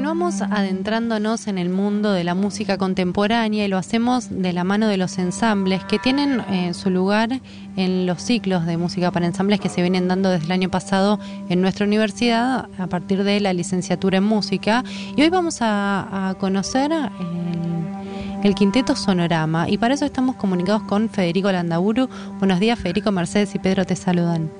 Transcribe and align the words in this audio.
continuamos 0.00 0.40
adentrándonos 0.40 1.46
en 1.46 1.58
el 1.58 1.68
mundo 1.68 2.12
de 2.12 2.24
la 2.24 2.34
música 2.34 2.78
contemporánea 2.78 3.66
y 3.66 3.68
lo 3.68 3.76
hacemos 3.76 4.30
de 4.30 4.54
la 4.54 4.64
mano 4.64 4.88
de 4.88 4.96
los 4.96 5.18
ensambles 5.18 5.84
que 5.84 5.98
tienen 5.98 6.40
eh, 6.50 6.72
su 6.72 6.88
lugar 6.88 7.28
en 7.76 8.06
los 8.06 8.22
ciclos 8.22 8.64
de 8.64 8.78
música 8.78 9.10
para 9.10 9.26
ensambles 9.26 9.60
que 9.60 9.68
se 9.68 9.82
vienen 9.82 10.08
dando 10.08 10.30
desde 10.30 10.46
el 10.46 10.52
año 10.52 10.70
pasado 10.70 11.18
en 11.50 11.60
nuestra 11.60 11.84
universidad 11.84 12.70
a 12.78 12.86
partir 12.86 13.24
de 13.24 13.40
la 13.40 13.52
licenciatura 13.52 14.16
en 14.16 14.24
música. 14.24 14.84
Y 15.16 15.20
hoy 15.20 15.28
vamos 15.28 15.58
a, 15.60 16.34
conocer 16.40 16.92
el, 16.92 18.42
el, 18.42 18.54
quinteto 18.54 18.96
Sonorama 18.96 19.68
y 19.68 19.76
para 19.76 19.92
eso 19.92 20.06
estamos 20.06 20.36
comunicados 20.36 20.82
con 20.84 21.10
Federico 21.10 21.52
Landaburu. 21.52 22.08
Buenos 22.38 22.58
días, 22.58 22.78
Federico, 22.78 23.12
Mercedes 23.12 23.54
y 23.54 23.58
Pedro 23.58 23.84
te 23.84 23.96
saludan. 23.96 24.50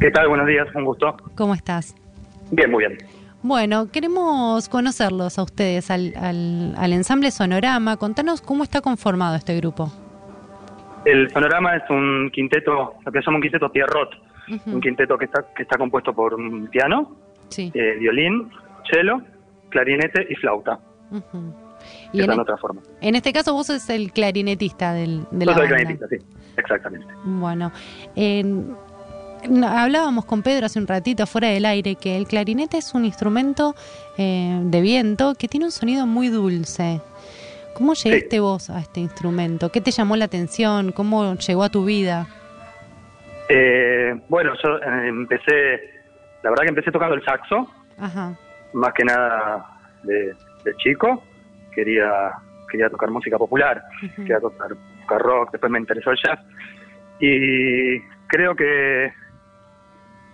¿Qué 0.00 0.10
tal? 0.10 0.26
Buenos 0.26 0.48
días, 0.48 0.66
un 0.74 0.84
gusto. 0.84 1.16
¿Cómo 1.36 1.54
estás? 1.54 1.94
Bien, 2.50 2.68
muy 2.72 2.84
bien. 2.84 3.19
Bueno, 3.42 3.90
queremos 3.90 4.68
conocerlos 4.68 5.38
a 5.38 5.42
ustedes, 5.42 5.90
al, 5.90 6.12
al, 6.16 6.92
ensamble 6.92 7.30
Sonorama. 7.30 7.96
Contanos 7.96 8.42
cómo 8.42 8.64
está 8.64 8.82
conformado 8.82 9.36
este 9.36 9.56
grupo. 9.56 9.90
El 11.06 11.30
Sonorama 11.30 11.76
es 11.76 11.88
un 11.88 12.30
quinteto, 12.32 12.94
lo 13.04 13.12
que 13.12 13.20
se 13.20 13.24
llama 13.24 13.36
un 13.36 13.42
quinteto 13.42 13.72
Pierrot, 13.72 14.10
un 14.66 14.80
quinteto 14.80 15.16
que 15.16 15.24
está, 15.24 15.46
que 15.56 15.62
está 15.62 15.78
compuesto 15.78 16.12
por 16.12 16.34
un 16.34 16.66
piano, 16.66 17.16
eh, 17.56 17.96
violín, 17.98 18.50
cello, 18.90 19.22
clarinete 19.70 20.26
y 20.28 20.34
flauta. 20.34 20.78
Y 22.12 22.20
en, 22.20 22.38
otra 22.38 22.58
forma. 22.58 22.82
En 23.00 23.14
este 23.14 23.32
caso 23.32 23.54
vos 23.54 23.68
sos 23.68 23.88
el 23.88 24.12
clarinetista 24.12 24.92
del, 24.92 25.24
de 25.30 25.46
la 25.46 25.52
Yo 25.52 25.58
soy 25.58 25.62
el 25.62 25.68
clarinetista, 25.68 26.08
sí, 26.08 26.16
exactamente. 26.58 27.06
Bueno, 27.24 27.72
hablábamos 29.66 30.24
con 30.24 30.42
Pedro 30.42 30.66
hace 30.66 30.78
un 30.78 30.86
ratito 30.86 31.26
fuera 31.26 31.48
del 31.48 31.64
aire 31.64 31.96
que 31.96 32.16
el 32.16 32.26
clarinete 32.26 32.78
es 32.78 32.94
un 32.94 33.04
instrumento 33.04 33.74
eh, 34.18 34.60
de 34.62 34.80
viento 34.80 35.34
que 35.38 35.48
tiene 35.48 35.66
un 35.66 35.72
sonido 35.72 36.06
muy 36.06 36.28
dulce. 36.28 37.00
¿Cómo 37.74 37.94
llegaste 37.94 38.40
vos 38.40 38.68
a 38.70 38.80
este 38.80 39.00
instrumento? 39.00 39.70
¿Qué 39.70 39.80
te 39.80 39.90
llamó 39.90 40.16
la 40.16 40.26
atención? 40.26 40.92
¿Cómo 40.92 41.34
llegó 41.34 41.62
a 41.62 41.68
tu 41.68 41.84
vida? 41.84 42.26
Eh, 43.48 44.20
bueno, 44.28 44.52
yo 44.62 44.76
eh, 44.76 45.08
empecé, 45.08 45.80
la 46.42 46.50
verdad 46.50 46.64
que 46.64 46.68
empecé 46.68 46.92
tocando 46.92 47.14
el 47.14 47.24
saxo, 47.24 47.68
más 48.74 48.92
que 48.94 49.04
nada 49.04 49.78
de, 50.02 50.34
chico. 50.78 51.22
Quería 51.74 52.32
quería 52.70 52.88
tocar 52.88 53.10
música 53.10 53.36
popular, 53.36 53.82
quería 54.14 54.38
tocar, 54.38 54.68
tocar 55.00 55.20
rock, 55.20 55.50
después 55.52 55.72
me 55.72 55.78
interesó 55.80 56.10
el 56.10 56.18
jazz. 56.22 56.38
Y 57.18 58.00
creo 58.28 58.54
que 58.54 59.12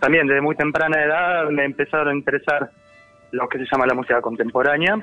también 0.00 0.27
desde 0.27 0.41
muy 0.41 0.56
temprana 0.56 1.02
edad 1.02 1.48
me 1.50 1.64
empezaron 1.64 2.08
a 2.08 2.14
interesar 2.14 2.70
lo 3.33 3.48
que 3.48 3.58
se 3.58 3.66
llama 3.70 3.86
la 3.86 3.94
música 3.94 4.20
contemporánea. 4.20 4.97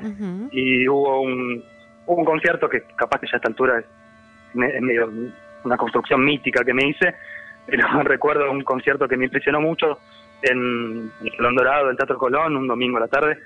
Y 0.52 0.88
hubo 0.88 1.22
un, 1.22 1.64
un 2.06 2.26
concierto 2.26 2.70
que 2.70 2.84
capaz 2.96 3.20
que 3.20 3.28
ya 3.28 3.34
a 3.34 3.38
esta 3.38 3.50
altura 3.50 3.80
es, 3.80 3.86
medio 4.54 5.10
una 5.64 5.78
construcción 5.78 6.24
mítica 6.24 6.64
que 6.64 6.74
me 6.74 6.88
hice, 6.88 7.16
pero 7.66 7.88
recuerdo 8.04 8.52
un 8.52 8.64
concierto 8.64 9.08
que 9.08 9.18
me 9.18 9.26
impresionó 9.26 9.62
mucho 9.62 10.00
en 10.42 11.10
el 11.22 11.56
Dorado, 11.56 11.90
el 11.90 11.96
Teatro 11.96 12.18
Colón, 12.18 12.58
un 12.58 12.68
domingo 12.68 12.98
a 12.98 13.02
la 13.02 13.08
tarde, 13.08 13.40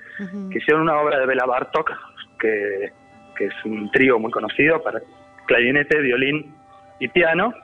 que 0.50 0.58
hicieron 0.58 0.82
una 0.82 0.98
obra 0.98 1.20
de 1.20 1.26
Bela 1.26 1.46
Bartok, 1.46 1.92
que, 2.40 2.92
que 3.36 3.46
es 3.46 3.54
un 3.64 3.90
trío 3.92 4.18
muy 4.18 4.32
conocido 4.32 4.82
para 4.82 5.00
clarinete, 5.46 6.00
violín 6.00 6.52
y 6.98 7.08
piano, 7.08 7.54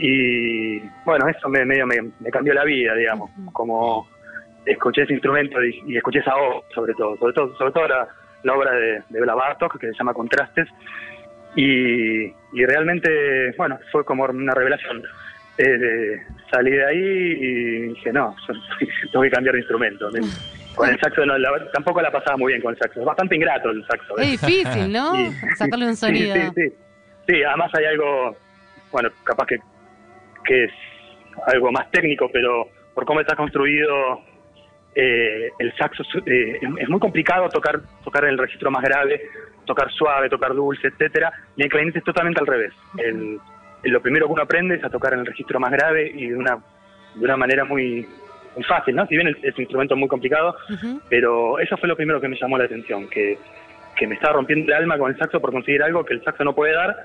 y 0.00 0.80
bueno, 1.04 1.28
eso 1.28 1.48
me, 1.48 1.64
medio 1.64 1.86
me, 1.86 2.30
cambió 2.30 2.54
la 2.54 2.64
vida, 2.64 2.94
digamos, 2.94 3.30
como 3.52 4.08
escuché 4.64 5.02
ese 5.02 5.12
instrumento 5.12 5.62
y, 5.62 5.96
escuché 5.96 6.20
esa 6.20 6.34
voz, 6.36 6.64
sobre 6.74 6.94
todo, 6.94 7.16
sobre 7.18 7.32
todo, 7.32 7.56
sobre 7.56 7.72
todo 7.72 7.88
la, 7.88 8.54
obra 8.54 8.72
de, 8.72 9.02
de 9.08 9.20
Bela 9.20 9.34
Bartok, 9.34 9.78
que 9.78 9.88
se 9.88 9.98
llama 9.98 10.14
Contrastes, 10.14 10.68
y, 11.56 12.24
y 12.24 12.66
realmente, 12.66 13.54
bueno, 13.56 13.78
fue 13.90 14.04
como 14.04 14.24
una 14.24 14.54
revelación. 14.54 15.02
Eh, 15.58 16.22
salí 16.50 16.70
de 16.70 16.86
ahí 16.86 16.98
y 16.98 17.80
dije, 17.88 18.12
no, 18.12 18.34
tengo 19.12 19.22
que 19.22 19.30
cambiar 19.30 19.54
de 19.54 19.60
instrumento. 19.60 20.08
Con 20.74 20.88
el 20.88 20.98
saxo 21.00 21.26
no, 21.26 21.34
tampoco 21.72 22.00
la 22.00 22.10
pasaba 22.10 22.36
muy 22.36 22.52
bien 22.52 22.62
con 22.62 22.72
el 22.72 22.78
saxo. 22.78 23.00
Es 23.00 23.06
bastante 23.06 23.36
ingrato 23.36 23.70
el 23.70 23.84
saxo. 23.86 24.16
Es 24.18 24.40
difícil, 24.40 24.92
¿no? 24.92 25.12
Sacarle 25.56 25.86
un 25.86 25.96
sonido. 25.96 26.34
Sí, 26.34 26.40
sí, 26.54 26.72
sí. 27.28 27.42
además 27.42 27.70
hay 27.74 27.84
algo, 27.86 28.36
bueno, 28.92 29.10
capaz 29.24 29.46
que 29.46 29.58
que 30.44 30.64
es 30.64 30.72
algo 31.46 31.70
más 31.72 31.90
técnico, 31.90 32.28
pero 32.32 32.68
por 32.94 33.04
cómo 33.04 33.20
está 33.20 33.36
construido 33.36 34.20
eh, 34.94 35.50
el 35.58 35.72
saxo 35.76 36.02
eh, 36.26 36.58
es 36.78 36.88
muy 36.88 36.98
complicado 36.98 37.48
tocar 37.48 37.80
tocar 38.02 38.24
el 38.24 38.36
registro 38.36 38.70
más 38.70 38.82
grave, 38.82 39.22
tocar 39.64 39.90
suave, 39.92 40.28
tocar 40.28 40.54
dulce, 40.54 40.88
etcétera, 40.88 41.32
y 41.56 41.62
el 41.62 41.68
clarinete 41.68 42.00
es 42.00 42.04
totalmente 42.04 42.40
al 42.40 42.46
revés. 42.46 42.72
El, 42.98 43.38
lo 43.84 44.02
primero 44.02 44.26
que 44.26 44.32
uno 44.32 44.42
aprende 44.42 44.74
es 44.74 44.84
a 44.84 44.90
tocar 44.90 45.14
en 45.14 45.20
el 45.20 45.26
registro 45.26 45.60
más 45.60 45.70
grave 45.70 46.10
y 46.14 46.28
de 46.28 46.36
una 46.36 46.58
de 47.14 47.24
una 47.24 47.36
manera 47.36 47.64
muy 47.64 48.06
muy 48.54 48.64
fácil, 48.64 48.96
¿no? 48.96 49.06
Si 49.06 49.14
bien 49.16 49.28
es 49.28 49.54
un 49.54 49.60
instrumento 49.62 49.94
muy 49.96 50.08
complicado, 50.08 50.56
pero 51.08 51.58
eso 51.60 51.76
fue 51.76 51.88
lo 51.88 51.96
primero 51.96 52.20
que 52.20 52.28
me 52.28 52.36
llamó 52.36 52.58
la 52.58 52.64
atención, 52.64 53.08
que, 53.08 53.38
que 53.96 54.06
me 54.08 54.16
estaba 54.16 54.34
rompiendo 54.34 54.66
el 54.72 54.78
alma 54.78 54.98
con 54.98 55.10
el 55.10 55.18
saxo 55.18 55.40
por 55.40 55.52
conseguir 55.52 55.82
algo 55.82 56.04
que 56.04 56.14
el 56.14 56.24
saxo 56.24 56.42
no 56.42 56.54
puede 56.54 56.74
dar 56.74 56.96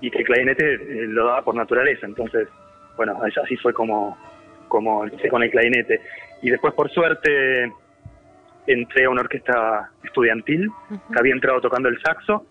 y 0.00 0.10
que 0.10 0.18
el 0.18 0.24
clarinete 0.24 0.74
eh, 0.74 1.06
lo 1.08 1.26
da 1.26 1.42
por 1.42 1.56
naturaleza. 1.56 2.06
Entonces, 2.06 2.48
bueno, 2.96 3.18
así 3.42 3.56
fue 3.56 3.72
como, 3.72 4.16
como 4.68 5.04
empecé 5.04 5.28
con 5.28 5.42
el 5.42 5.50
clarinete. 5.50 6.00
Y 6.42 6.50
después, 6.50 6.74
por 6.74 6.90
suerte, 6.90 7.72
entré 8.66 9.04
a 9.04 9.10
una 9.10 9.22
orquesta 9.22 9.90
estudiantil 10.04 10.70
que 10.88 11.18
había 11.18 11.32
entrado 11.32 11.60
tocando 11.60 11.88
el 11.88 12.00
saxo. 12.02 12.46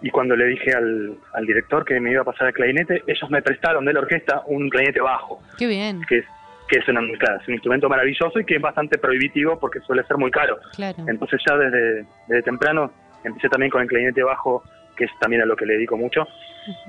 Y 0.00 0.10
cuando 0.10 0.34
le 0.34 0.46
dije 0.46 0.72
al, 0.74 1.16
al 1.32 1.46
director 1.46 1.84
que 1.84 2.00
me 2.00 2.10
iba 2.10 2.22
a 2.22 2.24
pasar 2.24 2.48
el 2.48 2.54
clarinete, 2.54 3.02
ellos 3.06 3.30
me 3.30 3.40
prestaron 3.40 3.84
de 3.84 3.92
la 3.92 4.00
orquesta 4.00 4.42
un 4.46 4.68
clarinete 4.68 5.00
bajo. 5.00 5.40
Qué 5.58 5.66
bien. 5.66 6.00
Que 6.08 6.18
es, 6.18 6.24
que 6.68 6.78
es, 6.78 6.88
un 6.88 7.54
instrumento 7.54 7.88
maravilloso 7.88 8.40
y 8.40 8.44
que 8.44 8.56
es 8.56 8.62
bastante 8.62 8.98
prohibitivo 8.98 9.58
porque 9.58 9.80
suele 9.80 10.02
ser 10.04 10.16
muy 10.16 10.30
caro. 10.30 10.58
Entonces 11.06 11.40
ya 11.46 11.56
desde, 11.56 12.06
desde 12.26 12.42
temprano 12.42 12.90
empecé 13.22 13.48
también 13.48 13.70
con 13.70 13.82
el 13.82 13.88
clarinete 13.88 14.22
bajo 14.22 14.62
que 14.96 15.04
es 15.04 15.10
también 15.20 15.42
a 15.42 15.46
lo 15.46 15.56
que 15.56 15.66
le 15.66 15.74
dedico 15.74 15.96
mucho. 15.96 16.26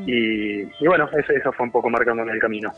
y, 0.05 0.63
bueno, 0.85 1.09
eso, 1.17 1.51
fue 1.51 1.65
un 1.65 1.71
poco 1.71 1.89
marcándome 1.89 2.31
el 2.31 2.39
camino. 2.39 2.71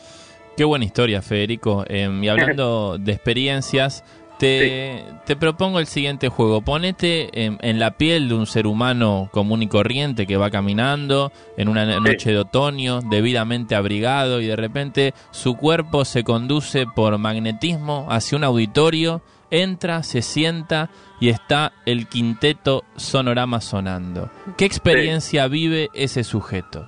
Qué 0.56 0.64
buena 0.64 0.86
historia, 0.86 1.22
Federico. 1.22 1.84
Em, 1.88 2.24
y 2.24 2.30
hablando 2.30 2.98
de 3.00 3.12
experiencias, 3.12 4.04
te, 4.38 5.04
te, 5.26 5.36
propongo 5.36 5.80
el 5.80 5.88
siguiente 5.88 6.30
juego. 6.30 6.62
Ponete 6.62 7.30
en, 7.46 7.80
la 7.80 7.92
piel 7.92 8.30
de 8.30 8.36
un 8.36 8.46
ser 8.46 8.68
humano 8.68 9.30
común 9.32 9.64
y 9.64 9.68
corriente 9.68 10.26
que 10.26 10.38
va 10.38 10.50
caminando 10.50 11.32
en 11.58 11.70
una 11.70 11.86
noche 12.00 12.32
de 12.32 12.40
otoño, 12.40 13.02
debidamente 13.02 13.76
abrigado, 13.76 14.42
y 14.42 14.48
de 14.48 14.56
repente 14.56 15.14
su 15.32 15.56
cuerpo 15.56 16.06
se 16.06 16.24
conduce 16.24 16.86
por 16.86 17.18
magnetismo 17.18 18.08
hacia 18.10 18.38
un 18.38 18.44
auditorio 18.44 19.22
entra, 19.52 20.04
se 20.04 20.22
sienta 20.22 20.90
y 21.20 21.30
está 21.30 21.74
el 21.86 22.08
quinteto 22.08 22.84
sonorama 22.96 23.62
sonando. 23.62 24.30
¿Qué 24.58 24.66
experiencia 24.66 25.48
vive 25.48 25.90
ese 25.94 26.24
sujeto? 26.24 26.88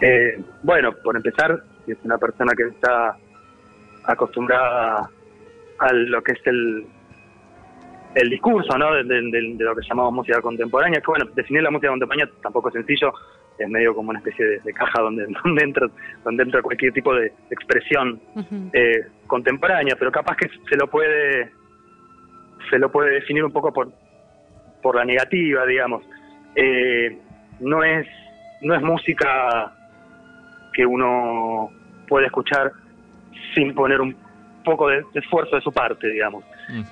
Eh, 0.00 0.42
bueno, 0.62 0.92
por 1.04 1.16
empezar, 1.16 1.62
es 1.86 1.96
una 2.02 2.18
persona 2.18 2.52
que 2.56 2.64
está 2.64 3.16
acostumbrada 4.04 5.08
a 5.78 5.92
lo 5.92 6.22
que 6.22 6.32
es 6.32 6.46
el, 6.46 6.86
el 8.14 8.30
discurso 8.30 8.76
¿no? 8.76 8.92
de, 8.94 9.04
lo 9.58 9.74
que 9.74 9.86
llamamos 9.88 10.12
música 10.12 10.40
contemporánea, 10.40 11.00
que 11.00 11.06
bueno, 11.06 11.26
definir 11.34 11.62
la 11.62 11.70
música 11.70 11.90
contemporánea 11.90 12.28
tampoco 12.42 12.68
es 12.68 12.74
sencillo, 12.74 13.12
es 13.58 13.68
medio 13.68 13.94
como 13.94 14.10
una 14.10 14.18
especie 14.18 14.60
de, 14.64 14.72
caja 14.72 15.02
donde, 15.02 15.26
donde, 15.44 15.64
entra, 15.64 15.88
donde 16.24 16.42
entra 16.42 16.62
cualquier 16.62 16.92
tipo 16.92 17.14
de 17.14 17.32
expresión 17.50 18.20
eh, 18.72 19.06
contemporánea, 19.26 19.96
pero 19.98 20.10
capaz 20.10 20.36
que 20.36 20.48
se 20.68 20.76
lo 20.76 20.88
puede 20.88 21.50
se 22.70 22.78
lo 22.78 22.90
puede 22.90 23.14
definir 23.14 23.44
un 23.44 23.52
poco 23.52 23.72
por, 23.72 23.92
por 24.82 24.96
la 24.96 25.04
negativa, 25.04 25.66
digamos. 25.66 26.04
Eh, 26.54 27.18
no 27.60 27.82
es 27.84 28.06
no 28.62 28.74
es 28.74 28.82
música 28.82 29.72
que 30.72 30.86
uno 30.86 31.70
puede 32.08 32.26
escuchar 32.26 32.72
sin 33.54 33.74
poner 33.74 34.00
un 34.00 34.16
poco 34.64 34.88
de, 34.88 35.04
esfuerzo 35.14 35.56
de 35.56 35.62
su 35.62 35.72
parte, 35.72 36.08
digamos. 36.08 36.44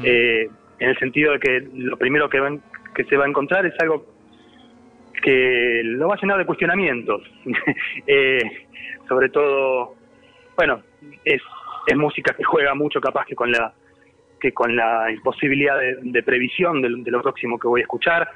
eh, 0.03 0.49
en 0.79 0.89
el 0.89 0.99
sentido 0.99 1.33
de 1.33 1.39
que 1.39 1.69
lo 1.75 1.97
primero 1.97 2.29
que, 2.29 2.41
van, 2.41 2.61
que 2.95 3.05
se 3.05 3.17
va 3.17 3.25
a 3.25 3.29
encontrar 3.29 3.67
es 3.67 3.75
algo 3.81 4.07
que 5.21 5.83
lo 5.85 6.09
va 6.09 6.15
a 6.15 6.21
llenar 6.21 6.39
de 6.39 6.47
cuestionamientos. 6.47 7.23
eh, 8.07 8.67
sobre 9.09 9.29
todo, 9.29 9.95
bueno, 10.57 10.83
es, 11.25 11.43
es 11.87 11.97
música 11.97 12.35
que 12.35 12.45
juega 12.45 12.75
mucho 12.75 13.01
capaz 13.01 13.27
que 13.27 13.35
con 13.35 13.51
la 13.51 13.73
que 14.41 14.53
con 14.53 14.75
la 14.75 15.11
imposibilidad 15.11 15.79
de, 15.79 16.23
previsión 16.23 16.81
de, 16.81 17.11
lo 17.11 17.21
próximo 17.21 17.59
que 17.59 17.69
voy 17.69 17.83
a 17.83 17.85
escuchar. 17.85 18.27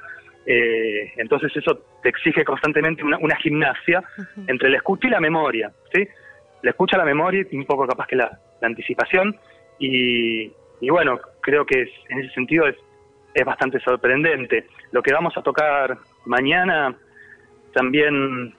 Eh, 0.45 1.11
entonces 1.17 1.51
eso 1.55 1.79
te 2.03 2.09
exige 2.09 2.45
constantemente 2.45 3.03
una, 3.03 3.17
una 3.17 3.35
gimnasia 3.37 4.03
entre 4.45 4.69
la 4.69 4.77
escucha 4.77 5.07
y 5.07 5.11
la 5.11 5.19
memoria, 5.19 5.71
¿sí? 5.91 6.07
La 6.61 6.69
escucha, 6.69 6.97
la 6.97 7.05
memoria 7.05 7.43
y 7.49 7.57
un 7.57 7.65
poco 7.65 7.87
capaz 7.87 8.05
que 8.05 8.17
la, 8.17 8.39
anticipación 8.61 9.35
y, 9.77 10.51
y 10.81 10.89
bueno, 10.89 11.19
creo 11.41 11.65
que 11.65 11.87
en 12.09 12.19
ese 12.19 12.33
sentido 12.33 12.67
es 12.67 12.75
es 13.35 13.45
bastante 13.45 13.79
sorprendente. 13.81 14.65
Lo 14.91 15.03
que 15.03 15.13
vamos 15.13 15.37
a 15.37 15.41
tocar 15.43 15.97
mañana 16.25 16.95
también, 17.73 18.53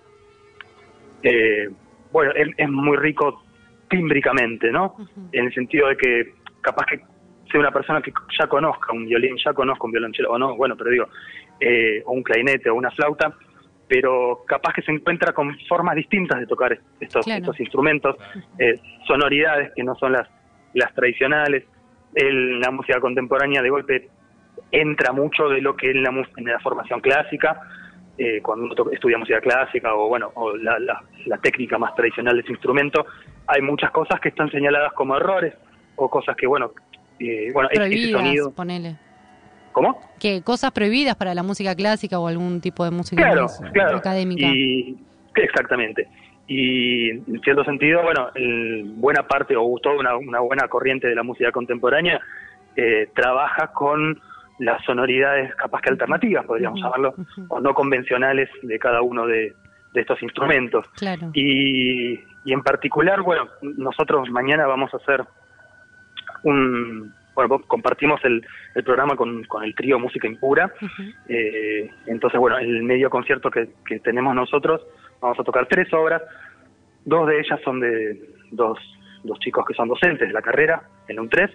eh, 1.22 1.68
bueno, 2.12 2.32
es, 2.34 2.68
muy 2.68 2.96
rico 2.96 3.42
tímbricamente, 3.88 4.70
¿no? 4.70 4.96
En 5.32 5.46
el 5.46 5.54
sentido 5.54 5.88
de 5.88 5.96
que 5.96 6.34
capaz 6.60 6.86
que 6.86 7.00
sea 7.50 7.60
una 7.60 7.70
persona 7.70 8.02
que 8.02 8.12
ya 8.38 8.46
conozca 8.46 8.92
un 8.92 9.06
violín, 9.06 9.36
ya 9.42 9.52
conozca 9.52 9.84
un 9.84 9.92
violonchelo, 9.92 10.32
o 10.32 10.38
no, 10.38 10.56
bueno, 10.56 10.76
pero 10.76 10.90
digo, 10.90 11.08
eh, 11.60 12.02
o 12.04 12.12
un 12.12 12.22
clarinete 12.22 12.68
o 12.70 12.74
una 12.74 12.90
flauta, 12.90 13.34
pero 13.88 14.42
capaz 14.46 14.74
que 14.74 14.82
se 14.82 14.92
encuentra 14.92 15.32
con 15.32 15.56
formas 15.68 15.94
distintas 15.94 16.40
de 16.40 16.46
tocar 16.46 16.78
estos, 17.00 17.26
estos 17.26 17.60
instrumentos, 17.60 18.16
eh, 18.58 18.80
sonoridades 19.06 19.72
que 19.74 19.84
no 19.84 19.94
son 19.94 20.12
las, 20.12 20.28
las 20.74 20.92
tradicionales. 20.94 21.64
En 22.14 22.60
la 22.60 22.70
música 22.70 22.98
contemporánea 22.98 23.60
de 23.60 23.68
golpe 23.68 24.08
entra 24.70 25.12
mucho 25.12 25.48
de 25.48 25.60
lo 25.60 25.76
que 25.76 25.90
en 25.90 26.02
la, 26.02 26.10
en 26.10 26.44
la 26.44 26.60
formación 26.60 27.00
clásica, 27.00 27.60
eh, 28.18 28.40
cuando 28.42 28.64
uno 28.64 28.90
estudia 28.92 29.18
música 29.18 29.40
clásica 29.40 29.94
o 29.94 30.08
bueno 30.08 30.30
o 30.34 30.56
la, 30.56 30.78
la, 30.78 31.38
técnica 31.38 31.76
más 31.78 31.94
tradicional 31.94 32.34
de 32.34 32.42
ese 32.42 32.52
instrumento, 32.52 33.06
hay 33.46 33.60
muchas 33.60 33.90
cosas 33.90 34.20
que 34.20 34.30
están 34.30 34.50
señaladas 34.50 34.92
como 34.94 35.16
errores 35.16 35.54
o 35.96 36.08
cosas 36.08 36.36
que 36.36 36.46
bueno, 36.46 36.72
eh, 37.18 37.50
bueno, 37.52 37.68
ese 37.70 38.10
sonido. 38.10 38.52
Ponele. 38.52 38.96
¿Cómo? 39.72 40.00
Que 40.18 40.40
cosas 40.42 40.72
prohibidas 40.72 41.16
para 41.16 41.34
la 41.34 41.42
música 41.42 41.74
clásica 41.74 42.18
o 42.18 42.26
algún 42.26 42.62
tipo 42.62 42.84
de 42.84 42.90
música 42.90 43.46
académica. 43.94 44.46
Y, 44.46 44.96
exactamente. 45.34 46.08
Y 46.48 47.10
en 47.10 47.40
cierto 47.42 47.64
sentido, 47.64 48.02
bueno, 48.02 48.30
buena 48.94 49.28
parte 49.28 49.54
o 49.54 49.78
toda 49.82 49.96
una, 49.96 50.16
una, 50.16 50.40
buena 50.40 50.68
corriente 50.68 51.08
de 51.08 51.14
la 51.14 51.22
música 51.22 51.52
contemporánea 51.52 52.18
eh, 52.74 53.08
trabaja 53.14 53.68
con 53.72 54.18
las 54.58 54.82
sonoridades 54.84 55.54
capaz 55.54 55.82
que 55.82 55.90
alternativas, 55.90 56.44
podríamos 56.46 56.80
llamarlo, 56.80 57.14
o 57.48 57.60
no 57.60 57.74
convencionales 57.74 58.48
de 58.62 58.78
cada 58.78 59.02
uno 59.02 59.26
de, 59.26 59.54
estos 59.94 60.22
instrumentos. 60.22 60.86
Claro. 60.96 61.30
Y, 61.32 62.20
y, 62.44 62.52
en 62.52 62.62
particular, 62.62 63.22
bueno, 63.22 63.48
nosotros 63.62 64.28
mañana 64.28 64.66
vamos 64.66 64.92
a 64.92 64.98
hacer 64.98 65.24
un... 66.42 67.14
Bueno, 67.34 67.58
compartimos 67.66 68.22
el, 68.24 68.46
el 68.74 68.84
programa 68.84 69.16
con, 69.16 69.44
con 69.44 69.64
el 69.64 69.74
trío 69.74 69.98
Música 69.98 70.26
Impura. 70.26 70.70
Eh, 71.28 71.90
entonces, 72.06 72.38
bueno, 72.38 72.58
el 72.58 72.82
medio 72.82 73.08
concierto 73.08 73.50
que, 73.50 73.70
que 73.86 73.98
tenemos 74.00 74.34
nosotros, 74.34 74.82
vamos 75.20 75.38
a 75.40 75.44
tocar 75.44 75.66
tres 75.66 75.90
obras. 75.94 76.22
Dos 77.06 77.28
de 77.28 77.40
ellas 77.40 77.60
son 77.64 77.80
de 77.80 78.20
dos, 78.50 78.78
dos 79.24 79.38
chicos 79.40 79.64
que 79.66 79.74
son 79.74 79.88
docentes 79.88 80.28
de 80.28 80.34
la 80.34 80.42
carrera 80.42 80.82
en 81.08 81.20
un 81.20 81.28
3 81.28 81.50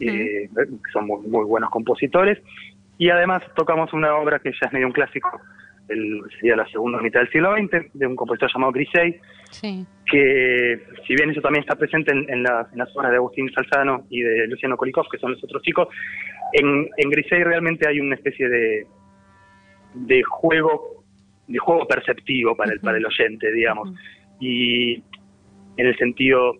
eh, 0.00 0.48
son 0.92 1.06
muy, 1.06 1.44
buenos 1.44 1.70
compositores. 1.70 2.38
Y 2.98 3.10
además 3.10 3.42
tocamos 3.54 3.92
una 3.92 4.16
obra 4.16 4.38
que 4.38 4.50
ya 4.50 4.66
es 4.66 4.72
medio 4.72 4.86
un 4.86 4.92
clásico, 4.92 5.40
el, 5.88 6.22
sería 6.40 6.56
la 6.56 6.66
segunda 6.68 7.00
mitad 7.00 7.20
del 7.20 7.30
siglo 7.30 7.54
XX, 7.54 7.92
de 7.92 8.06
un 8.06 8.16
compositor 8.16 8.50
llamado 8.52 8.72
Grisey, 8.72 9.20
que 9.60 10.80
si 11.06 11.14
bien 11.14 11.30
eso 11.30 11.42
también 11.42 11.62
está 11.62 11.76
presente 11.76 12.12
en, 12.12 12.42
la, 12.42 12.66
en, 12.72 12.78
las 12.78 12.96
obras 12.96 13.10
de 13.10 13.18
Agustín 13.18 13.52
Salzano 13.52 14.06
y 14.08 14.22
de 14.22 14.46
Luciano 14.46 14.76
Kolikov, 14.76 15.08
que 15.10 15.18
son 15.18 15.32
los 15.32 15.44
otros 15.44 15.62
chicos, 15.62 15.88
en, 16.52 16.88
en 16.96 17.10
Grisey 17.10 17.44
realmente 17.44 17.86
hay 17.86 18.00
una 18.00 18.14
especie 18.14 18.48
de, 18.48 18.86
de 19.94 20.22
juego 20.22 20.96
de 21.46 21.58
juego 21.58 21.86
perceptivo 21.86 22.56
para 22.56 22.72
el, 22.72 22.80
para 22.80 22.98
el 22.98 23.06
oyente, 23.06 23.52
digamos, 23.52 23.92
y 24.40 24.94
en 25.76 25.86
el 25.86 25.96
sentido 25.96 26.54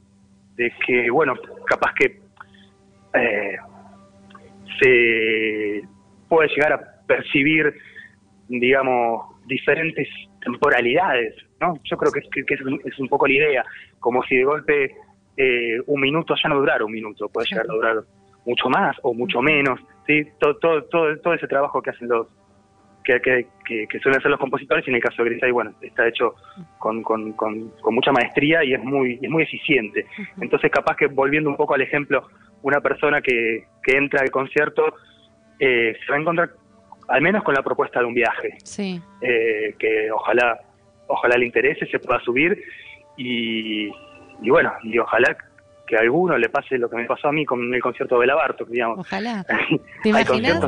de 0.57 0.73
que, 0.87 1.11
bueno, 1.11 1.35
capaz 1.67 1.93
que 1.95 2.21
eh, 3.17 3.57
se 4.81 5.83
puede 6.29 6.49
llegar 6.49 6.73
a 6.73 7.07
percibir 7.07 7.75
digamos, 8.49 9.23
diferentes 9.47 10.09
temporalidades, 10.43 11.35
¿no? 11.61 11.79
Yo 11.85 11.97
creo 11.97 12.13
que, 12.13 12.21
es, 12.55 12.99
un, 12.99 13.09
poco 13.09 13.27
la 13.27 13.35
idea, 13.35 13.65
como 13.99 14.23
si 14.25 14.37
de 14.37 14.45
golpe 14.45 14.95
eh, 15.37 15.81
un 15.87 16.01
minuto 16.01 16.35
ya 16.41 16.49
no 16.49 16.59
durara 16.59 16.85
un 16.85 16.93
minuto, 16.93 17.29
puede 17.29 17.49
llegar 17.51 17.67
a 17.69 17.75
durar 17.75 17.97
mucho 18.45 18.69
más 18.69 18.97
o 19.03 19.13
mucho 19.13 19.43
menos, 19.43 19.81
¿sí? 20.07 20.25
Todo, 20.39 20.57
todo, 20.59 20.85
todo, 20.85 21.19
todo 21.19 21.35
ese 21.35 21.49
trabajo 21.49 21.83
que 21.83 21.91
hacen 21.91 22.09
los, 22.09 22.29
que, 23.03 23.21
que, 23.21 23.87
que, 23.89 23.99
suelen 24.01 24.19
hacer 24.19 24.31
los 24.31 24.41
compositores 24.41 24.87
y 24.87 24.91
en 24.91 24.97
el 24.97 25.03
caso 25.03 25.23
de 25.23 25.31
Grisay, 25.31 25.51
bueno, 25.51 25.73
está 25.81 26.07
hecho 26.07 26.35
con, 26.79 27.03
con, 27.03 27.33
con, 27.33 27.73
mucha 27.91 28.13
maestría 28.13 28.65
y 28.65 28.75
es 28.75 28.83
muy, 28.83 29.19
es 29.21 29.31
muy 29.31 29.43
eficiente. 29.43 30.07
Entonces, 30.41 30.71
capaz 30.71 30.97
que 30.97 31.07
volviendo 31.07 31.51
un 31.51 31.57
poco 31.57 31.75
al 31.75 31.83
ejemplo, 31.83 32.29
una 32.67 32.81
persona 32.81 33.23
que, 33.23 33.65
que 33.81 33.97
entra 33.97 34.23
al 34.23 34.31
concierto 34.33 34.83
eh, 35.61 35.97
se 36.05 36.11
va 36.11 36.19
a 36.19 36.21
encontrar 36.21 36.51
al 37.07 37.23
menos 37.23 37.45
con 37.45 37.55
la 37.55 37.63
propuesta 37.63 38.01
de 38.01 38.07
un 38.07 38.15
viaje. 38.15 38.59
Sí. 38.65 39.01
Eh, 39.21 39.77
que 39.79 40.11
ojalá, 40.11 40.59
ojalá 41.07 41.37
le 41.37 41.47
interese, 41.47 41.87
se 41.87 42.01
pueda 42.01 42.19
subir 42.23 42.61
y, 43.17 43.87
y 44.43 44.51
bueno, 44.51 44.73
y 44.83 44.99
ojalá 44.99 45.37
que 45.87 45.97
a 45.97 46.01
alguno 46.01 46.37
le 46.37 46.49
pase 46.49 46.77
lo 46.77 46.91
que 46.91 46.97
me 46.97 47.05
pasó 47.05 47.29
a 47.29 47.33
mí 47.33 47.45
con 47.47 47.73
el 47.73 47.81
concierto 47.81 48.19
de 48.19 48.27
Labarto, 48.27 48.65
digamos. 48.65 48.99
Ojalá. 48.99 49.47
¿Te 50.03 50.09
imaginas? 50.09 50.61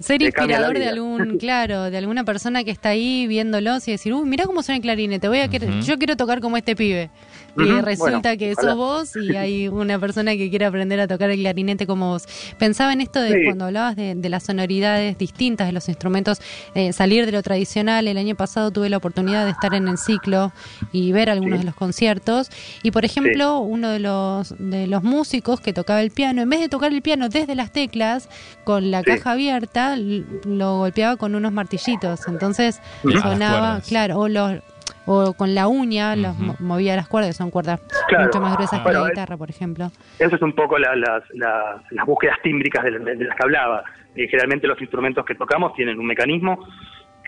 Ser 0.00 0.22
inspirador 0.22 0.78
de 0.78 0.88
algún, 0.88 1.38
claro, 1.40 1.90
de 1.90 1.96
alguna 1.96 2.24
persona 2.24 2.64
que 2.64 2.70
está 2.70 2.90
ahí 2.90 3.26
viéndolos 3.26 3.88
y 3.88 3.92
decir, 3.92 4.12
uy, 4.12 4.28
mira 4.28 4.44
cómo 4.44 4.62
suena 4.62 4.76
el 4.76 4.82
clarinete, 4.82 5.28
voy 5.28 5.40
a 5.40 5.46
yo 5.46 5.98
quiero 5.98 6.16
tocar 6.16 6.40
como 6.40 6.56
este 6.56 6.76
pibe. 6.76 7.10
Y 7.58 7.80
resulta 7.80 8.36
que 8.36 8.54
sos 8.54 8.76
vos 8.76 9.16
y 9.16 9.34
hay 9.36 9.68
una 9.68 9.98
persona 9.98 10.36
que 10.36 10.50
quiere 10.50 10.66
aprender 10.66 11.00
a 11.00 11.06
tocar 11.06 11.30
el 11.30 11.38
clarinete 11.38 11.86
como 11.86 12.10
vos. 12.10 12.26
Pensaba 12.58 12.92
en 12.92 13.00
esto 13.00 13.20
de 13.20 13.44
cuando 13.46 13.64
hablabas 13.64 13.96
de, 13.96 14.26
las 14.26 14.42
sonoridades 14.42 15.16
distintas 15.16 15.68
de 15.68 15.72
los 15.72 15.88
instrumentos, 15.88 16.40
eh, 16.74 16.92
salir 16.92 17.24
de 17.24 17.32
lo 17.32 17.42
tradicional. 17.42 18.08
El 18.08 18.18
año 18.18 18.34
pasado 18.34 18.70
tuve 18.70 18.90
la 18.90 18.96
oportunidad 18.96 19.44
de 19.44 19.52
estar 19.52 19.72
en 19.72 19.88
el 19.88 19.98
ciclo 19.98 20.52
y 20.92 21.12
ver 21.12 21.30
algunos 21.30 21.60
de 21.60 21.64
los 21.64 21.74
conciertos. 21.74 22.50
Y 22.82 22.90
por 22.90 23.04
ejemplo, 23.04 23.60
uno 23.60 23.90
de 23.90 24.00
los, 24.00 24.54
de 24.58 24.86
los 24.86 25.02
músicos 25.02 25.60
que 25.60 25.72
tocaba 25.72 26.02
el 26.02 26.10
piano, 26.10 26.42
en 26.42 26.50
vez 26.50 26.60
de 26.60 26.68
tocar 26.68 26.92
el 26.92 27.02
piano 27.02 27.28
desde 27.28 27.54
las 27.54 27.72
teclas, 27.72 28.28
con 28.64 28.90
la 28.90 29.02
caja 29.02 29.32
abierta, 29.32 29.85
lo 29.96 30.78
golpeaba 30.78 31.16
con 31.16 31.34
unos 31.34 31.52
martillitos. 31.52 32.26
Entonces 32.26 32.80
sonaba, 33.22 33.80
claro, 33.86 34.18
o 34.18 34.28
los 34.28 34.60
o 35.06 35.34
con 35.34 35.54
la 35.54 35.68
uña 35.68 36.16
los 36.16 36.36
movía 36.60 36.96
las 36.96 37.08
cuerdas, 37.08 37.36
son 37.36 37.50
cuerdas 37.50 37.80
mucho 38.18 38.40
más 38.40 38.54
gruesas 38.54 38.80
que 38.80 38.92
la 38.92 39.08
guitarra, 39.08 39.36
por 39.36 39.48
ejemplo. 39.48 39.86
Eso 40.18 40.36
es 40.36 40.42
un 40.42 40.52
poco 40.52 40.78
las, 40.78 40.96
las 41.34 42.06
búsquedas 42.06 42.38
tímbricas 42.42 42.84
de, 42.84 42.90
las 42.90 43.36
que 43.36 43.42
hablaba. 43.42 43.84
Eh, 44.14 44.26
generalmente 44.28 44.66
los 44.66 44.80
instrumentos 44.80 45.24
que 45.24 45.34
tocamos 45.34 45.74
tienen 45.74 45.98
un 45.98 46.06
mecanismo 46.06 46.66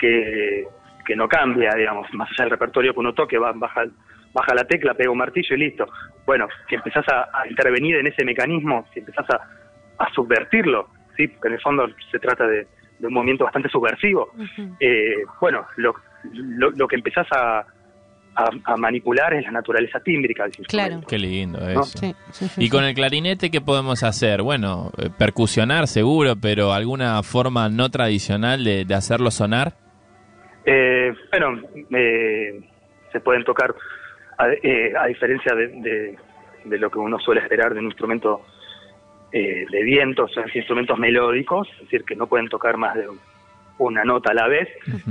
que, 0.00 0.66
que 1.06 1.16
no 1.16 1.28
cambia, 1.28 1.72
digamos, 1.74 2.12
más 2.14 2.28
allá 2.30 2.44
del 2.44 2.50
repertorio 2.50 2.92
que 2.92 3.00
uno 3.00 3.14
toque, 3.14 3.38
va, 3.38 3.52
baja, 3.54 3.84
baja 4.32 4.54
la 4.54 4.64
tecla, 4.64 4.94
pega 4.94 5.10
un 5.10 5.18
martillo 5.18 5.54
y 5.54 5.58
listo. 5.58 5.86
Bueno, 6.26 6.48
si 6.68 6.74
empezás 6.74 7.06
a, 7.08 7.46
intervenir 7.48 7.96
en 7.96 8.08
ese 8.08 8.24
mecanismo, 8.24 8.86
si 8.92 9.00
empezás 9.00 9.26
a, 9.30 9.40
a 10.04 10.12
subvertirlo, 10.12 10.88
¿sí? 11.18 11.28
porque 11.28 11.48
en 11.48 11.54
el 11.54 11.60
fondo 11.60 11.86
se 12.10 12.18
trata 12.18 12.46
de, 12.46 12.66
un 13.02 13.12
movimiento 13.12 13.44
bastante 13.44 13.68
subversivo, 13.68 14.30
eh, 14.80 15.16
bueno, 15.40 15.66
lo, 15.76 15.94
lo, 16.32 16.88
que 16.88 16.96
empezás 16.96 17.26
a, 17.30 17.64
a, 18.34 18.76
manipular 18.76 19.34
es 19.34 19.44
la 19.44 19.52
naturaleza 19.52 20.00
tímbrica 20.00 20.44
del 20.44 20.66
Claro. 20.66 21.00
Qué 21.08 21.18
lindo 21.18 21.58
eso. 21.68 22.14
y 22.56 22.68
con 22.68 22.84
el 22.84 22.94
clarinete, 22.94 23.50
¿qué 23.50 23.60
podemos 23.60 24.02
hacer? 24.02 24.42
Bueno, 24.42 24.90
eh, 24.98 25.10
percusionar 25.16 25.86
seguro, 25.86 26.34
pero 26.40 26.72
alguna 26.72 27.22
forma 27.22 27.68
no 27.68 27.88
tradicional 27.88 28.64
de, 28.64 28.86
hacerlo 28.94 29.30
sonar. 29.30 29.74
Eh, 30.64 31.12
bueno, 31.30 31.62
se 33.12 33.20
pueden 33.20 33.44
tocar, 33.44 33.74
a, 34.38 35.06
diferencia 35.06 35.54
de, 35.54 36.16
de, 36.64 36.78
lo 36.78 36.90
que 36.90 36.98
uno 36.98 37.18
suele 37.20 37.40
esperar 37.42 37.74
de 37.74 37.80
un 37.80 37.86
instrumento 37.86 38.42
eh, 39.32 39.66
de 39.70 39.82
vientos, 39.82 40.32
instrumentos 40.54 40.98
melódicos, 40.98 41.68
es 41.74 41.80
decir, 41.80 42.04
que 42.04 42.16
no 42.16 42.26
pueden 42.26 42.48
tocar 42.48 42.76
más 42.76 42.94
de 42.94 43.06
una 43.78 44.04
nota 44.04 44.32
a 44.32 44.34
la 44.34 44.48
vez. 44.48 44.68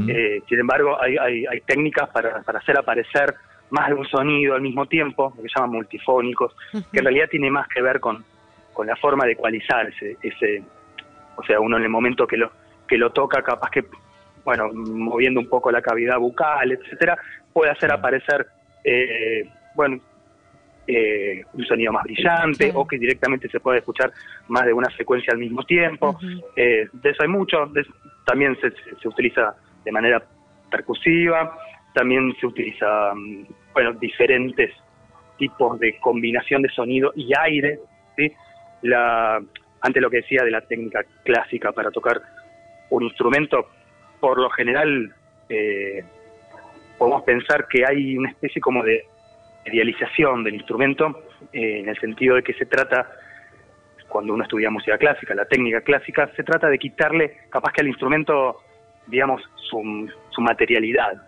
Eh, 0.07 0.41
sin 0.47 0.59
embargo, 0.59 1.01
hay, 1.01 1.17
hay, 1.17 1.45
hay 1.45 1.62
técnicas 1.62 2.09
para, 2.09 2.41
para, 2.41 2.59
hacer 2.59 2.77
aparecer 2.77 3.36
más 3.69 3.89
de 3.89 3.95
un 3.95 4.05
sonido 4.05 4.55
al 4.55 4.62
mismo 4.62 4.86
tiempo, 4.86 5.33
lo 5.36 5.43
que 5.43 5.50
llaman 5.53 5.71
multifónicos, 5.71 6.55
que 6.71 7.00
en 7.00 7.05
realidad 7.05 7.27
tiene 7.29 7.51
más 7.51 7.67
que 7.67 7.81
ver 7.81 8.00
con, 8.00 8.24
con 8.74 8.88
la 8.88 8.95
forma 8.95 9.25
de 9.25 9.33
ecualizar 9.33 9.88
ese, 9.88 10.17
ese, 10.21 10.63
o 11.36 11.43
sea, 11.43 11.59
uno 11.59 11.77
en 11.77 11.83
el 11.83 11.89
momento 11.89 12.25
que 12.25 12.38
lo, 12.38 12.51
que 12.88 12.97
lo 12.97 13.12
toca, 13.12 13.41
capaz 13.41 13.69
que, 13.71 13.86
bueno, 14.43 14.69
moviendo 14.74 15.39
un 15.39 15.50
poco 15.50 15.71
la 15.71 15.81
cavidad 15.81 16.17
bucal, 16.17 16.71
etcétera, 16.71 17.17
puede 17.51 17.71
hacer 17.71 17.91
aparecer, 17.91 18.47
eh, 18.83 19.50
bueno, 19.75 20.00
eh, 20.88 21.44
un 21.53 21.65
sonido 21.65 21.91
más 21.91 22.03
brillante 22.03 22.72
o 22.74 22.88
que 22.88 22.98
directamente 22.98 23.50
se 23.50 23.60
puede 23.60 23.79
escuchar 23.79 24.12
más 24.48 24.65
de 24.65 24.74
una 24.74 24.89
secuencia 24.96 25.34
al 25.34 25.39
mismo 25.39 25.63
tiempo. 25.63 26.17
Eh, 26.56 26.88
de 26.91 27.10
eso 27.10 27.24
hay 27.24 27.29
mucho. 27.29 27.70
también 28.25 28.58
se, 28.62 28.72
se, 28.72 29.08
utiliza 29.08 29.56
de 29.84 29.91
manera 29.91 30.24
percusiva, 30.72 31.58
también 31.94 32.34
se 32.39 32.48
utiliza, 32.48 33.13
mm, 33.13 33.46
bueno, 33.74 33.94
diferentes 33.94 34.72
tipos 35.38 35.79
de 35.79 35.98
combinación 36.00 36.62
de 36.62 36.70
sonido 36.70 37.12
y 37.15 37.32
aire. 37.38 37.79
¿sí? 38.15 38.32
La, 38.84 39.41
ante 39.82 40.01
lo 40.01 40.10
que 40.10 40.17
decía 40.17 40.44
de 40.44 40.51
la 40.51 40.62
técnica 40.62 41.03
clásica 41.24 41.72
para 41.72 41.91
tocar 41.91 42.22
un 42.89 43.03
instrumento, 43.03 43.67
por 44.20 44.39
lo 44.39 44.50
general 44.50 45.13
eh, 45.50 46.03
podemos 46.98 47.24
pensar 47.24 47.67
que 47.67 47.86
hay 47.86 48.17
una 48.17 48.29
especie 48.29 48.62
como 48.62 48.84
de 48.84 49.06
idealización 49.67 50.43
del 50.43 50.55
instrumento, 50.55 51.24
eh, 51.53 51.79
en 51.79 51.89
el 51.89 52.00
sentido 52.00 52.36
de 52.36 52.43
que 52.43 52.53
se 52.53 52.65
trata, 52.65 53.09
cuando 54.07 54.33
uno 54.33 54.43
estudia 54.43 54.69
música 54.69 54.97
clásica, 54.97 55.36
la 55.36 55.45
técnica 55.45 55.81
clásica, 55.81 56.29
se 56.36 56.43
trata 56.43 56.69
de 56.69 56.79
quitarle 56.79 57.38
capaz 57.50 57.74
que 57.74 57.81
al 57.81 57.88
instrumento, 57.88 58.62
digamos, 59.07 59.41
su, 59.55 60.09
su 60.29 60.41
materialidad, 60.41 61.21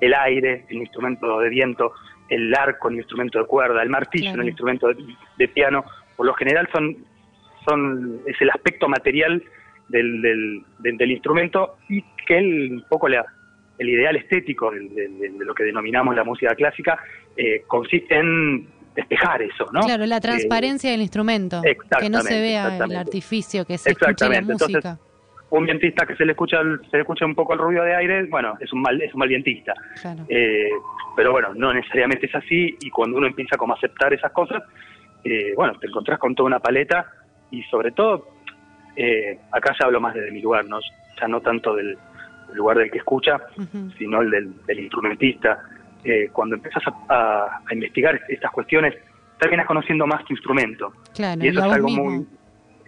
el 0.00 0.14
aire, 0.14 0.64
el 0.68 0.78
instrumento 0.78 1.38
de 1.40 1.48
viento, 1.48 1.92
el 2.28 2.54
arco, 2.54 2.88
el 2.88 2.96
instrumento 2.96 3.38
de 3.38 3.46
cuerda, 3.46 3.82
el 3.82 3.90
martillo, 3.90 4.40
el 4.40 4.48
instrumento 4.48 4.88
de, 5.38 5.48
piano, 5.48 5.84
por 6.16 6.26
lo 6.26 6.34
general 6.34 6.68
son, 6.72 6.96
son 7.64 8.20
es 8.26 8.40
el 8.40 8.50
aspecto 8.50 8.88
material 8.88 9.42
del, 9.88 10.64
del, 10.78 11.10
instrumento 11.10 11.76
y 11.88 12.02
que 12.26 12.38
él, 12.38 12.68
un 12.72 12.84
poco 12.88 13.08
la, 13.08 13.24
el 13.78 13.88
ideal 13.88 14.16
estético 14.16 14.70
de, 14.70 15.32
lo 15.38 15.54
que 15.54 15.64
denominamos 15.64 16.14
la 16.14 16.24
música 16.24 16.54
clásica 16.54 16.98
eh, 17.36 17.62
consiste 17.66 18.16
en 18.16 18.68
despejar 18.94 19.42
eso, 19.42 19.66
¿no? 19.72 19.82
Claro, 19.82 20.06
la 20.06 20.20
transparencia 20.20 20.90
del 20.90 21.02
instrumento, 21.02 21.60
que 22.00 22.08
no 22.08 22.20
se 22.22 22.40
vea 22.40 22.78
el 22.78 22.96
artificio, 22.96 23.66
que 23.66 23.76
se 23.76 23.90
escuche 23.90 24.28
la 24.28 24.40
música. 24.40 24.98
un 25.50 25.66
vientista 25.66 26.06
que 26.06 26.16
se 26.16 26.24
le 26.24 26.32
escucha 26.32 26.58
se 26.90 26.96
le 26.96 27.02
escucha 27.02 27.26
un 27.26 27.34
poco 27.34 27.52
el 27.52 27.58
ruido 27.58 27.84
de 27.84 27.94
aire, 27.94 28.24
bueno, 28.24 28.54
es 28.58 28.72
un 28.72 28.80
mal 28.80 29.00
es 29.00 29.12
un 29.12 29.18
mal 29.18 29.28
vientista. 29.28 29.74
Eh, 30.28 30.70
pero 31.14 31.32
bueno, 31.32 31.52
no 31.54 31.74
necesariamente 31.74 32.26
es 32.26 32.34
así 32.34 32.74
y 32.80 32.90
cuando 32.90 33.18
uno 33.18 33.26
empieza 33.26 33.56
como 33.58 33.74
a 33.74 33.76
aceptar 33.76 34.14
esas 34.14 34.32
cosas, 34.32 34.62
eh, 35.24 35.52
bueno, 35.54 35.78
te 35.78 35.88
encontrás 35.88 36.18
con 36.18 36.34
toda 36.34 36.46
una 36.46 36.60
paleta 36.60 37.06
y 37.50 37.62
sobre 37.64 37.92
todo 37.92 38.36
acá 39.52 39.74
ya 39.78 39.84
hablo 39.84 40.00
más 40.00 40.14
desde 40.14 40.30
mi 40.30 40.40
lugar, 40.40 40.64
no 40.64 40.80
ya 41.20 41.28
no 41.28 41.42
tanto 41.42 41.74
del 41.74 41.98
el 42.50 42.56
lugar 42.56 42.78
del 42.78 42.90
que 42.90 42.98
escucha, 42.98 43.40
sino 43.98 44.22
el 44.22 44.30
del, 44.66 44.80
instrumentista. 44.80 45.62
Eh, 46.04 46.28
cuando 46.32 46.56
empiezas 46.56 46.82
a, 47.08 47.60
investigar 47.72 48.20
estas 48.28 48.50
cuestiones, 48.52 48.94
terminas 49.38 49.66
conociendo 49.66 50.06
más 50.06 50.24
tu 50.24 50.32
instrumento. 50.32 50.92
y 51.18 51.48
eso 51.48 51.66
es 51.66 51.72
algo 51.72 51.88
muy... 51.88 52.26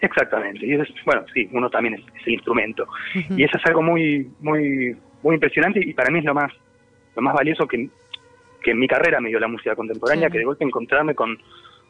Exactamente. 0.00 0.64
Y 0.64 0.74
eso 0.74 0.84
bueno, 1.04 1.24
sí, 1.34 1.48
uno 1.52 1.68
también 1.68 1.94
es, 1.94 2.02
el 2.26 2.34
instrumento. 2.34 2.86
Y 3.14 3.42
eso 3.42 3.58
es 3.58 3.66
algo 3.66 3.82
muy, 3.82 4.30
muy, 4.40 4.96
muy 5.22 5.34
impresionante 5.34 5.80
y 5.84 5.92
para 5.92 6.10
mí 6.10 6.20
es 6.20 6.24
lo 6.24 6.34
más, 6.34 6.52
lo 7.16 7.22
más 7.22 7.34
valioso 7.34 7.66
que, 7.66 7.88
que 8.62 8.70
en 8.70 8.78
mi 8.78 8.86
carrera 8.86 9.20
me 9.20 9.28
dio 9.28 9.40
la 9.40 9.48
música 9.48 9.74
contemporánea, 9.74 10.30
que 10.30 10.38
de 10.38 10.44
golpe 10.44 10.64
encontrarme 10.64 11.14
con, 11.14 11.36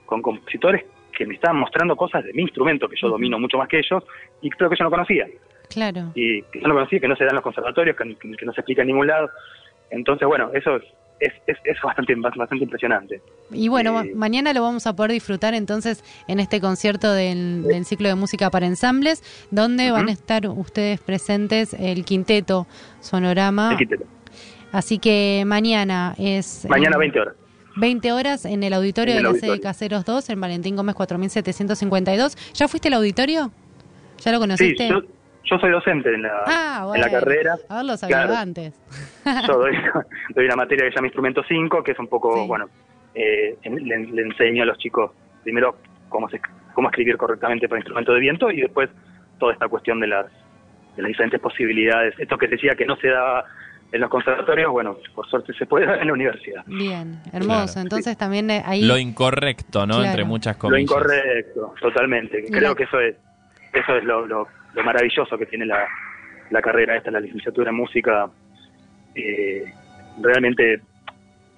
con 0.07 0.23
compositores 0.23 0.85
que 1.17 1.27
me 1.27 1.35
estaban 1.35 1.59
mostrando 1.59 1.97
cosas 1.97 2.25
de 2.25 2.33
mi 2.33 2.43
instrumento, 2.43 2.89
que 2.89 2.97
yo 3.01 3.09
domino 3.09 3.39
mucho 3.39 3.59
más 3.59 3.69
que 3.69 3.79
ellos, 3.79 4.05
y 4.41 4.51
creo 4.51 4.71
que 4.71 4.77
yo 4.77 4.85
no 4.85 4.91
conocía. 4.91 5.27
Claro. 5.69 6.13
Y 6.15 6.43
que 6.43 6.61
yo 6.61 6.69
no 6.69 6.75
conocía, 6.75 7.01
que 7.01 7.09
no 7.09 7.17
se 7.17 7.25
dan 7.25 7.35
los 7.35 7.45
conservatorios, 7.45 7.97
que, 7.97 8.05
no 8.05 8.53
se 8.53 8.61
explica 8.61 8.83
en 8.83 8.89
ningún 8.89 9.07
lado. 9.07 9.31
Entonces, 9.91 10.27
bueno, 10.27 10.51
eso 10.53 10.77
es, 11.21 11.33
es, 11.47 11.57
es, 11.65 11.77
bastante, 11.83 12.15
bastante 12.15 12.65
impresionante. 12.65 13.21
Y 13.51 13.69
bueno, 13.69 14.03
eh, 14.03 14.13
mañana 14.15 14.53
lo 14.53 14.63
vamos 14.63 14.87
a 14.87 14.95
poder 14.95 15.13
disfrutar 15.13 15.55
entonces 15.55 16.05
en 16.27 16.41
este 16.41 16.61
concierto 16.61 17.13
del, 17.13 17.85
ciclo 17.85 18.09
de 18.09 18.15
música 18.15 18.51
para 18.51 18.67
ensambles, 18.67 19.23
donde 19.51 19.91
van 19.91 20.09
a 20.09 20.13
estar 20.13 20.47
ustedes 20.47 21.01
presentes 21.01 21.75
el 21.75 22.05
quinteto 22.05 22.67
Sonorama. 23.01 23.73
El 23.73 23.79
quinteto. 23.79 24.05
Así 24.73 24.99
que 24.99 25.45
mañana 25.47 26.15
es... 26.19 26.67
Mañana 26.69 26.99
20 26.99 27.21
horas. 27.21 27.35
20 27.77 28.13
horas 28.13 28.45
en 28.45 28.63
el 28.63 28.73
auditorio 28.73 29.15
de 29.15 29.23
la 29.23 29.33
sede 29.35 29.61
Caseros 29.61 30.05
2 30.05 30.31
en 30.31 30.41
Valentín 30.41 30.77
Gómez 30.77 30.95
4752. 30.97 32.37
¿Ya 32.55 32.69
fuiste 32.69 32.89
al 32.89 32.95
auditorio? 32.95 33.53
¿Ya 34.19 34.33
lo 34.33 34.41
conociste? 34.41 34.89
Sí, 34.89 34.93
yo, 34.93 35.03
soy 35.45 35.71
docente 35.71 36.15
en 36.15 36.23
la, 36.23 36.43
ah, 36.47 36.93
en 36.95 37.01
la 37.01 37.11
carrera. 37.11 37.57
A 37.69 37.83
ver, 37.83 37.99
claro, 38.07 38.35
antes. 38.35 38.75
yo 39.47 39.59
doy, 39.59 40.45
una 40.45 40.57
materia 40.57 40.85
que 40.85 40.91
se 40.91 40.97
llama 40.97 41.07
Instrumento 41.07 41.43
5, 41.47 41.83
que 41.83 41.93
es 41.93 41.99
un 41.99 42.09
poco, 42.09 42.47
bueno, 42.47 42.67
eh, 43.15 43.57
le, 43.65 44.23
enseño 44.23 44.63
a 44.63 44.67
los 44.67 44.79
chicos 44.79 45.11
primero 45.43 45.77
cómo, 46.09 46.29
se, 46.29 46.41
cómo 46.75 46.89
escribir 46.89 47.17
correctamente 47.17 47.69
para 47.69 47.79
instrumento 47.79 48.13
de 48.13 48.21
viento 48.21 48.51
y 48.51 48.61
después 48.61 48.91
toda 49.39 49.53
esta 49.53 49.69
cuestión 49.69 50.01
de 50.01 50.09
las, 50.09 50.27
de 50.97 51.03
las 51.03 51.09
diferentes 51.09 51.41
posibilidades. 51.41 52.15
Esto 52.19 52.37
que 52.37 52.49
decía 52.49 52.75
que 52.75 52.85
no 52.85 52.97
se 52.97 53.09
daba 53.09 53.45
en 53.91 54.01
los 54.03 54.11
conservatorios, 54.11 54.71
bueno, 54.71 54.99
por 55.15 55.27
suerte 55.31 55.55
se 55.55 55.65
puede 55.65 55.87
dar 55.87 56.01
en 56.01 56.09
la 56.09 56.13
universidad. 56.13 56.63
Bien, 56.67 57.21
hermoso. 57.33 57.81
Entonces 57.81 58.19
también 58.19 58.51
eh, 58.51 58.63
ahí... 58.67 58.83
Lo 58.83 58.99
incorrecto, 58.99 59.87
¿no? 59.87 60.05
Entre 60.05 60.25
muchas 60.25 60.57
comillas. 60.57 60.91
Lo 60.91 60.99
incorrecto, 60.99 61.75
totalmente. 61.81 62.45
Creo 62.51 62.75
que 62.75 62.83
eso 62.83 63.01
es 63.01 63.17
eso 63.73 63.97
es 63.97 64.05
lo, 64.05 64.27
lo, 64.27 64.49
maravilloso 64.85 65.37
que 65.37 65.47
tiene 65.47 65.67
la, 65.67 65.87
la 66.51 66.63
carrera 66.63 66.97
esta, 66.97 67.11
la 67.11 67.21
licenciatura 67.21 67.71
en 67.71 67.77
música. 67.77 68.31
Eh, 69.15 69.65
realmente, 70.21 70.81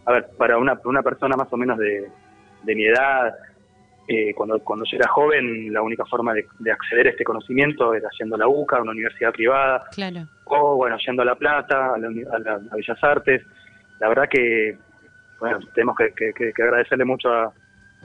a 0.07 0.13
ver, 0.13 0.27
para 0.39 0.59
una, 0.59 0.79
una 0.85 1.03
persona 1.03 1.37
más 1.37 1.53
o 1.53 1.57
menos 1.57 1.79
de, 1.79 2.09
de 2.63 2.75
mi 2.75 2.87
edad, 2.87 3.35
eh, 4.09 4.35
cuando, 4.35 4.59
cuando 4.61 4.85
yo 4.85 4.97
era 4.97 5.09
joven, 5.09 5.73
la 5.73 5.83
única 5.83 6.05
forma 6.05 6.35
de, 6.35 6.73
acceder 6.73 7.07
a 7.07 7.11
este 7.11 7.23
conocimiento 7.23 7.95
era 7.95 8.09
yendo 8.19 8.35
a 8.35 8.39
la 8.39 8.49
UCA, 8.49 8.79
a 8.79 8.83
una 8.83 8.91
universidad 8.91 9.33
privada, 9.33 9.85
claro. 9.93 10.27
o 10.47 10.77
bueno, 10.77 10.97
yendo 11.07 11.23
a 11.23 11.27
La 11.27 11.37
Plata, 11.37 11.95
a, 11.95 11.99
la, 11.99 12.59
Bellas 12.75 13.05
Artes. 13.05 13.43
La 14.01 14.09
verdad 14.09 14.29
que, 14.29 14.77
bueno, 15.39 15.61
tenemos 15.75 15.97
que, 15.97 16.53
agradecerle 16.61 17.05
mucho 17.05 17.33
a, 17.33 17.53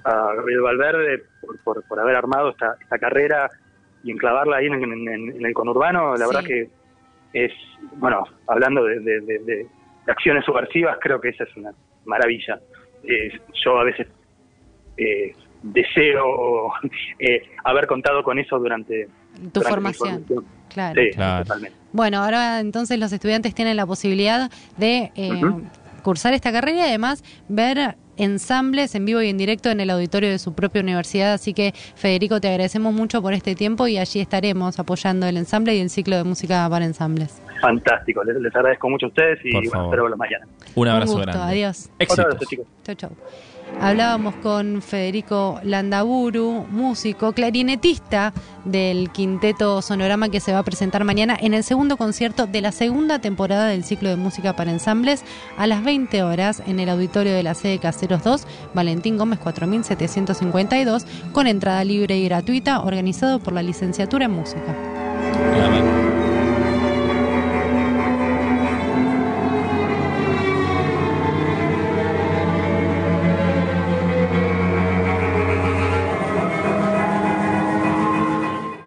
Gabriel 0.04 0.62
Valverde 0.62 1.24
por, 1.64 1.84
por, 1.84 2.00
haber 2.00 2.16
armado 2.16 2.52
esta, 2.52 2.76
esta 2.80 3.00
carrera 3.00 3.50
y 4.06 4.12
enclavarla 4.12 4.58
ahí 4.58 4.68
en, 4.68 5.46
el 5.46 5.54
conurbano. 5.54 6.16
La 6.16 6.28
verdad 6.28 6.44
que 6.44 6.70
es, 7.34 7.52
bueno, 7.96 8.24
hablando 8.48 8.84
de, 8.84 9.68
acciones 10.08 10.46
subversivas, 10.46 10.98
creo 11.02 11.20
que 11.20 11.30
esa 11.30 11.44
es 11.44 11.58
una 11.58 11.72
maravilla. 12.06 12.60
Eh, 13.04 13.32
yo 13.64 13.80
a 13.80 13.84
veces 13.84 14.08
eh, 14.98 15.34
deseo 15.64 16.72
eh, 17.20 17.42
haber 17.64 17.88
contado 17.88 18.24
con 18.24 18.38
eso 18.38 18.60
durante 18.60 19.08
tu 19.52 19.62
formación. 19.62 20.24
Claro. 20.70 21.02
Totalmente. 21.44 21.78
Bueno, 21.92 22.24
ahora 22.24 22.60
entonces 22.60 23.00
los 23.00 23.12
estudiantes 23.12 23.56
tienen 23.56 23.76
la 23.76 23.88
posibilidad 23.88 24.52
de 24.78 25.12
eh, 25.16 25.42
cursar 26.04 26.34
esta 26.34 26.52
carrera 26.52 26.78
y 26.78 26.90
además 26.90 27.24
ver 27.48 27.96
ensambles 28.18 28.96
en 28.96 29.06
vivo 29.06 29.22
y 29.22 29.30
en 29.30 29.38
directo 29.38 29.70
en 29.70 29.80
el 29.80 29.90
auditorio 29.90 30.30
de 30.30 30.40
su 30.40 30.54
propia 30.54 30.82
universidad. 30.82 31.34
Así 31.34 31.54
que, 31.54 31.74
Federico, 31.96 32.40
te 32.40 32.48
agradecemos 32.48 32.94
mucho 32.94 33.22
por 33.22 33.34
este 33.34 33.56
tiempo 33.56 33.88
y 33.88 33.98
allí 33.98 34.20
estaremos 34.20 34.80
apoyando 34.80 35.28
el 35.28 35.38
ensamble 35.38 35.76
y 35.76 35.80
el 35.80 35.90
ciclo 35.90 36.18
de 36.18 36.24
música 36.24 36.68
para 36.70 36.86
ensambles. 36.86 37.42
Fantástico, 37.62 38.24
les, 38.24 38.56
agradezco 38.56 38.90
mucho 38.90 39.08
a 39.08 39.10
ustedes 39.10 39.40
y 39.44 39.52
bueno, 39.54 39.86
espero 39.86 40.16
mañana. 40.18 40.48
Un 40.76 40.88
abrazo 40.88 41.16
Un 41.16 41.30
Adiós. 41.30 41.90
Éxitos. 42.00 42.38
Chau, 42.84 42.96
chau. 42.96 43.12
Hablábamos 43.82 44.36
con 44.36 44.82
Federico 44.82 45.60
Landaburu, 45.64 46.66
músico, 46.70 47.34
clarinetista 47.34 48.34
del 48.64 49.12
quinteto 49.12 49.82
Sonorama 49.82 50.30
que 50.30 50.40
se 50.40 50.54
va 50.54 50.60
a 50.60 50.64
presentar 50.64 51.04
mañana 51.04 51.38
en 51.40 51.54
el 51.54 51.64
segundo 51.64 51.98
concierto 51.98 52.48
de 52.48 52.62
la 52.62 52.72
segunda 52.72 53.20
temporada 53.20 53.68
del 53.68 53.84
ciclo 53.84 54.10
de 54.10 54.16
música 54.16 54.56
para 54.56 54.72
ensambles 54.72 55.24
a 55.58 55.68
las 55.68 55.84
20 55.84 56.24
horas 56.24 56.64
en 56.66 56.80
el 56.80 56.90
auditorio 56.90 57.34
de 57.34 57.44
la 57.44 57.54
sede 57.54 57.80
Caseros 57.80 58.24
2, 58.24 58.48
Valentín 58.74 59.18
Gómez 59.18 59.40
4752, 59.40 61.06
con 61.32 61.48
entrada 61.48 61.84
libre 61.84 62.18
y 62.18 62.26
gratuita, 62.26 62.82
organizado 62.82 63.40
por 63.40 63.54
la 63.54 63.62
licenciatura 63.62 64.26
en 64.26 64.32
música. 64.32 65.95